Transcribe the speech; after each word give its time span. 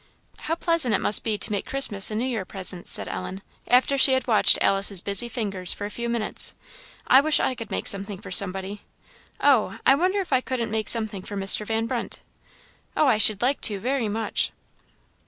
"How 0.39 0.55
pleasant 0.55 0.95
it 0.95 0.99
must 0.99 1.23
be 1.23 1.37
to 1.37 1.51
make 1.51 1.67
Christmas 1.67 2.09
and 2.09 2.17
New 2.19 2.25
Year 2.25 2.43
presents!" 2.43 2.89
said 2.89 3.07
Ellen, 3.07 3.43
after 3.67 3.99
she 3.99 4.13
had 4.13 4.25
watched 4.25 4.57
Alice's 4.59 4.99
busy 4.99 5.29
fingers 5.29 5.73
for 5.73 5.85
a 5.85 5.91
few 5.91 6.09
minutes. 6.09 6.55
"I 7.05 7.21
wish 7.21 7.39
I 7.39 7.53
could 7.53 7.69
make 7.69 7.85
something 7.85 8.19
for 8.19 8.31
somebody. 8.31 8.81
Oh! 9.39 9.77
I 9.85 9.93
wonder 9.93 10.19
if 10.19 10.33
I 10.33 10.41
couldn't 10.41 10.71
make 10.71 10.89
something 10.89 11.21
for 11.21 11.37
Mr. 11.37 11.67
Van 11.67 11.85
Brunt! 11.85 12.19
Oh, 12.97 13.05
I 13.05 13.19
should 13.19 13.43
like 13.43 13.61
to, 13.61 13.79
very 13.79 14.09
much." 14.09 14.51